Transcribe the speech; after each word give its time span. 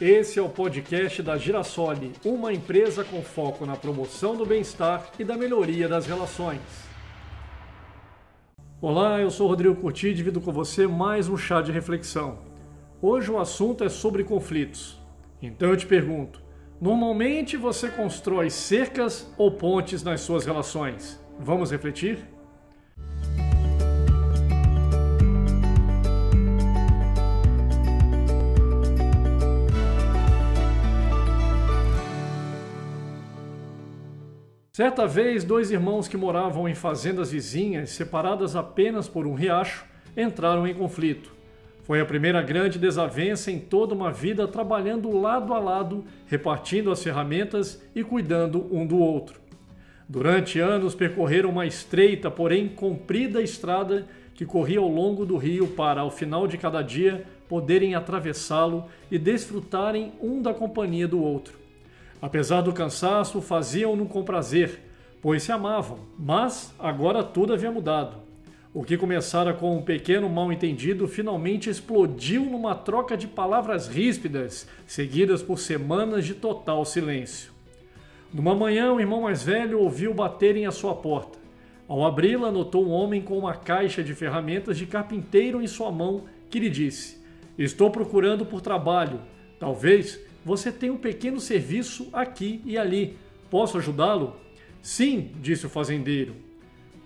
Esse 0.00 0.38
é 0.38 0.42
o 0.42 0.48
podcast 0.48 1.22
da 1.22 1.36
Girasole, 1.36 2.14
uma 2.24 2.54
empresa 2.54 3.04
com 3.04 3.20
foco 3.20 3.66
na 3.66 3.76
promoção 3.76 4.34
do 4.34 4.46
bem-estar 4.46 5.10
e 5.18 5.24
da 5.24 5.36
melhoria 5.36 5.86
das 5.86 6.06
relações. 6.06 6.62
Olá, 8.80 9.20
eu 9.20 9.30
sou 9.30 9.46
Rodrigo 9.46 9.76
Curti 9.76 10.08
e 10.08 10.14
divido 10.14 10.40
com 10.40 10.50
você 10.50 10.86
mais 10.86 11.28
um 11.28 11.36
chá 11.36 11.60
de 11.60 11.70
reflexão. 11.70 12.38
Hoje 13.02 13.30
o 13.30 13.38
assunto 13.38 13.84
é 13.84 13.90
sobre 13.90 14.24
conflitos. 14.24 14.98
Então 15.42 15.68
eu 15.68 15.76
te 15.76 15.84
pergunto: 15.84 16.40
normalmente 16.80 17.58
você 17.58 17.90
constrói 17.90 18.48
cercas 18.48 19.30
ou 19.36 19.50
pontes 19.50 20.02
nas 20.02 20.22
suas 20.22 20.46
relações? 20.46 21.22
Vamos 21.38 21.70
refletir? 21.70 22.26
Certa 34.72 35.04
vez, 35.04 35.42
dois 35.42 35.72
irmãos 35.72 36.06
que 36.06 36.16
moravam 36.16 36.68
em 36.68 36.76
fazendas 36.76 37.32
vizinhas, 37.32 37.90
separadas 37.90 38.54
apenas 38.54 39.08
por 39.08 39.26
um 39.26 39.34
riacho, 39.34 39.84
entraram 40.16 40.64
em 40.64 40.72
conflito. 40.72 41.32
Foi 41.82 42.00
a 42.00 42.06
primeira 42.06 42.40
grande 42.40 42.78
desavença 42.78 43.50
em 43.50 43.58
toda 43.58 43.96
uma 43.96 44.12
vida 44.12 44.46
trabalhando 44.46 45.10
lado 45.10 45.52
a 45.54 45.58
lado, 45.58 46.04
repartindo 46.26 46.92
as 46.92 47.02
ferramentas 47.02 47.82
e 47.96 48.04
cuidando 48.04 48.64
um 48.72 48.86
do 48.86 48.96
outro. 48.96 49.40
Durante 50.08 50.60
anos 50.60 50.94
percorreram 50.94 51.50
uma 51.50 51.66
estreita, 51.66 52.30
porém 52.30 52.68
comprida 52.68 53.42
estrada 53.42 54.06
que 54.36 54.46
corria 54.46 54.78
ao 54.78 54.88
longo 54.88 55.26
do 55.26 55.36
rio 55.36 55.66
para, 55.66 56.02
ao 56.02 56.12
final 56.12 56.46
de 56.46 56.56
cada 56.56 56.80
dia, 56.80 57.24
poderem 57.48 57.96
atravessá-lo 57.96 58.84
e 59.10 59.18
desfrutarem 59.18 60.12
um 60.22 60.40
da 60.40 60.54
companhia 60.54 61.08
do 61.08 61.20
outro. 61.20 61.58
Apesar 62.20 62.60
do 62.60 62.72
cansaço, 62.72 63.40
faziam-no 63.40 64.06
com 64.06 64.22
prazer, 64.22 64.80
pois 65.22 65.42
se 65.42 65.52
amavam, 65.52 66.00
mas 66.18 66.74
agora 66.78 67.24
tudo 67.24 67.52
havia 67.52 67.70
mudado. 67.70 68.16
O 68.72 68.84
que 68.84 68.96
começara 68.96 69.52
com 69.52 69.76
um 69.76 69.82
pequeno 69.82 70.28
mal-entendido 70.28 71.08
finalmente 71.08 71.68
explodiu 71.68 72.44
numa 72.44 72.74
troca 72.74 73.16
de 73.16 73.26
palavras 73.26 73.88
ríspidas, 73.88 74.68
seguidas 74.86 75.42
por 75.42 75.58
semanas 75.58 76.24
de 76.24 76.34
total 76.34 76.84
silêncio. 76.84 77.50
Numa 78.32 78.54
manhã, 78.54 78.92
o 78.92 79.00
irmão 79.00 79.22
mais 79.22 79.42
velho 79.42 79.80
ouviu 79.80 80.14
baterem 80.14 80.66
à 80.66 80.70
sua 80.70 80.94
porta. 80.94 81.36
Ao 81.88 82.04
abri-la, 82.04 82.52
notou 82.52 82.86
um 82.86 82.90
homem 82.92 83.20
com 83.20 83.36
uma 83.36 83.54
caixa 83.54 84.04
de 84.04 84.14
ferramentas 84.14 84.78
de 84.78 84.86
carpinteiro 84.86 85.60
em 85.60 85.66
sua 85.66 85.90
mão 85.90 86.26
que 86.48 86.60
lhe 86.60 86.70
disse: 86.70 87.20
Estou 87.58 87.90
procurando 87.90 88.46
por 88.46 88.60
trabalho. 88.60 89.20
Talvez 89.60 90.18
você 90.44 90.72
tem 90.72 90.90
um 90.90 90.96
pequeno 90.96 91.38
serviço 91.38 92.08
aqui 92.14 92.62
e 92.64 92.78
ali. 92.78 93.16
Posso 93.50 93.76
ajudá-lo? 93.76 94.36
Sim, 94.80 95.32
disse 95.40 95.66
o 95.66 95.70
fazendeiro. 95.70 96.34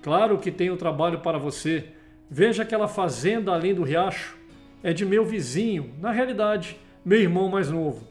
Claro 0.00 0.38
que 0.38 0.52
tenho 0.52 0.76
trabalho 0.76 1.18
para 1.18 1.36
você. 1.36 1.86
Veja 2.30 2.62
aquela 2.62 2.86
fazenda 2.86 3.52
além 3.52 3.74
do 3.74 3.82
riacho. 3.82 4.36
É 4.80 4.92
de 4.92 5.04
meu 5.04 5.24
vizinho, 5.24 5.92
na 6.00 6.12
realidade, 6.12 6.78
meu 7.04 7.20
irmão 7.20 7.48
mais 7.48 7.68
novo. 7.68 8.06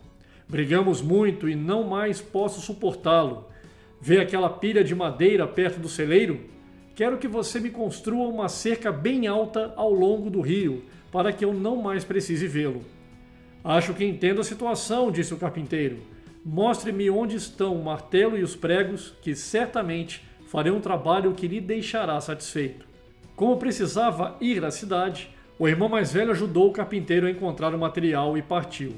Brigamos 0.49 1.01
muito 1.01 1.47
e 1.47 1.55
não 1.55 1.85
mais 1.85 2.19
posso 2.19 2.59
suportá-lo. 2.59 3.47
Vê 4.01 4.19
aquela 4.19 4.49
pilha 4.49 4.83
de 4.83 4.93
madeira 4.93 5.47
perto 5.47 5.79
do 5.79 5.87
celeiro? 5.87 6.41
Quero 6.93 7.17
que 7.17 7.27
você 7.27 7.59
me 7.59 7.69
construa 7.69 8.27
uma 8.27 8.49
cerca 8.49 8.91
bem 8.91 9.27
alta 9.27 9.73
ao 9.77 9.93
longo 9.93 10.29
do 10.29 10.41
rio, 10.41 10.83
para 11.11 11.31
que 11.31 11.45
eu 11.45 11.53
não 11.53 11.77
mais 11.77 12.03
precise 12.03 12.47
vê-lo. 12.47 12.83
Acho 13.67 13.95
que 13.95 14.05
entendo 14.05 14.41
a 14.41 14.43
situação, 14.43 15.09
disse 15.09 15.33
o 15.33 15.37
carpinteiro. 15.37 15.97
Mostre-me 16.45 17.09
onde 17.09 17.35
estão 17.35 17.75
o 17.75 17.83
martelo 17.83 18.37
e 18.37 18.43
os 18.43 18.55
pregos, 18.55 19.15
que 19.23 19.33
certamente 19.33 20.23
farei 20.45 20.71
um 20.71 20.79
trabalho 20.79 21.33
que 21.33 21.47
lhe 21.47 21.59
deixará 21.59 22.21
satisfeito. 22.21 22.85
Como 23.35 23.57
precisava 23.57 24.37
ir 24.39 24.63
à 24.63 24.69
cidade, 24.69 25.31
o 25.57 25.67
irmão 25.67 25.89
mais 25.89 26.13
velho 26.13 26.29
ajudou 26.29 26.69
o 26.69 26.71
carpinteiro 26.71 27.25
a 27.25 27.31
encontrar 27.31 27.73
o 27.73 27.79
material 27.79 28.37
e 28.37 28.41
partiu. 28.43 28.93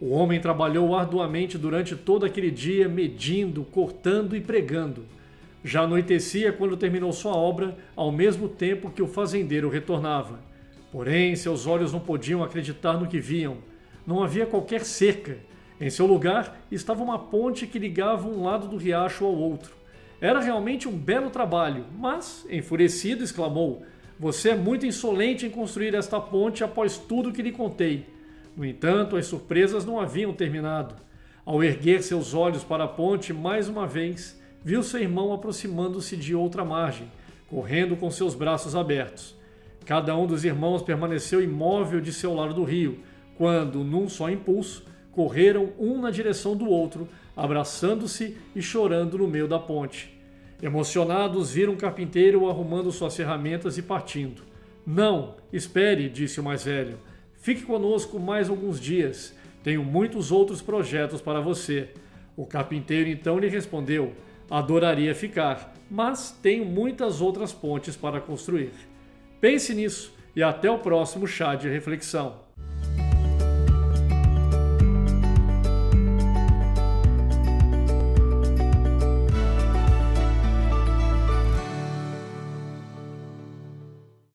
O 0.00 0.10
homem 0.10 0.40
trabalhou 0.40 0.94
arduamente 0.94 1.58
durante 1.58 1.96
todo 1.96 2.24
aquele 2.24 2.52
dia, 2.52 2.88
medindo, 2.88 3.64
cortando 3.64 4.36
e 4.36 4.40
pregando. 4.40 5.06
Já 5.64 5.82
anoitecia 5.82 6.52
quando 6.52 6.76
terminou 6.76 7.12
sua 7.12 7.34
obra, 7.34 7.76
ao 7.96 8.12
mesmo 8.12 8.48
tempo 8.48 8.92
que 8.92 9.02
o 9.02 9.08
fazendeiro 9.08 9.68
retornava. 9.68 10.38
Porém, 10.92 11.34
seus 11.34 11.66
olhos 11.66 11.92
não 11.92 11.98
podiam 11.98 12.44
acreditar 12.44 12.92
no 12.92 13.08
que 13.08 13.18
viam 13.18 13.73
não 14.06 14.22
havia 14.22 14.46
qualquer 14.46 14.84
cerca. 14.84 15.38
Em 15.80 15.90
seu 15.90 16.06
lugar 16.06 16.60
estava 16.70 17.02
uma 17.02 17.18
ponte 17.18 17.66
que 17.66 17.78
ligava 17.78 18.28
um 18.28 18.42
lado 18.44 18.68
do 18.68 18.76
riacho 18.76 19.24
ao 19.24 19.34
outro. 19.34 19.74
Era 20.20 20.40
realmente 20.40 20.88
um 20.88 20.96
belo 20.96 21.30
trabalho, 21.30 21.84
mas, 21.98 22.46
enfurecido, 22.48 23.24
exclamou: 23.24 23.84
Você 24.18 24.50
é 24.50 24.56
muito 24.56 24.86
insolente 24.86 25.44
em 25.44 25.50
construir 25.50 25.94
esta 25.94 26.20
ponte 26.20 26.62
após 26.62 26.96
tudo 26.96 27.32
que 27.32 27.42
lhe 27.42 27.52
contei. 27.52 28.06
No 28.56 28.64
entanto, 28.64 29.16
as 29.16 29.26
surpresas 29.26 29.84
não 29.84 29.98
haviam 30.00 30.32
terminado. 30.32 30.94
Ao 31.44 31.62
erguer 31.62 32.02
seus 32.02 32.32
olhos 32.32 32.64
para 32.64 32.84
a 32.84 32.88
ponte 32.88 33.32
mais 33.32 33.68
uma 33.68 33.86
vez, 33.86 34.40
viu 34.62 34.82
seu 34.82 35.00
irmão 35.00 35.32
aproximando-se 35.32 36.16
de 36.16 36.34
outra 36.34 36.64
margem, 36.64 37.10
correndo 37.50 37.96
com 37.96 38.10
seus 38.10 38.34
braços 38.34 38.74
abertos. 38.74 39.36
Cada 39.84 40.16
um 40.16 40.26
dos 40.26 40.44
irmãos 40.44 40.80
permaneceu 40.80 41.42
imóvel 41.42 42.00
de 42.00 42.12
seu 42.12 42.32
lado 42.32 42.54
do 42.54 42.64
rio, 42.64 43.00
quando, 43.36 43.84
num 43.84 44.08
só 44.08 44.30
impulso, 44.30 44.84
correram 45.12 45.72
um 45.78 46.00
na 46.00 46.10
direção 46.10 46.56
do 46.56 46.66
outro, 46.66 47.08
abraçando-se 47.36 48.36
e 48.54 48.62
chorando 48.62 49.18
no 49.18 49.28
meio 49.28 49.48
da 49.48 49.58
ponte. 49.58 50.14
Emocionados, 50.62 51.52
viram 51.52 51.74
o 51.74 51.76
carpinteiro 51.76 52.48
arrumando 52.48 52.90
suas 52.90 53.16
ferramentas 53.16 53.76
e 53.76 53.82
partindo. 53.82 54.42
Não, 54.86 55.36
espere, 55.52 56.08
disse 56.08 56.40
o 56.40 56.44
mais 56.44 56.64
velho. 56.64 56.98
Fique 57.34 57.62
conosco 57.62 58.18
mais 58.18 58.48
alguns 58.48 58.80
dias. 58.80 59.34
Tenho 59.62 59.84
muitos 59.84 60.30
outros 60.30 60.62
projetos 60.62 61.20
para 61.20 61.40
você. 61.40 61.90
O 62.36 62.46
carpinteiro 62.46 63.08
então 63.08 63.38
lhe 63.38 63.48
respondeu: 63.48 64.12
Adoraria 64.50 65.14
ficar, 65.14 65.74
mas 65.90 66.30
tenho 66.42 66.64
muitas 66.64 67.20
outras 67.20 67.52
pontes 67.52 67.96
para 67.96 68.20
construir. 68.20 68.72
Pense 69.40 69.74
nisso 69.74 70.14
e 70.34 70.42
até 70.42 70.70
o 70.70 70.78
próximo 70.78 71.26
chá 71.26 71.54
de 71.54 71.68
reflexão. 71.68 72.43